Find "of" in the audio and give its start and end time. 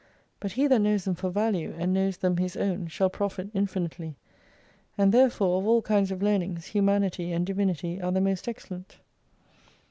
5.61-5.67, 6.09-6.23